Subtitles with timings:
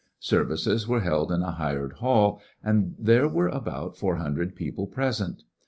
[0.17, 5.43] Services were held in a hired hall^ and there were abont fonr hundred people present.